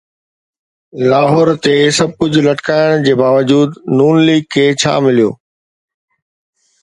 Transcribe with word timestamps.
لاهور 1.09 1.47
تي 1.63 1.73
سڀ 1.97 2.09
ڪجهه 2.19 2.43
لٽڪائڻ 2.47 2.97
باوجود 3.21 3.69
ن 3.97 3.99
ليگ 4.25 4.43
کي 4.55 4.65
ڇا 4.81 4.93
مليو؟ 5.03 5.29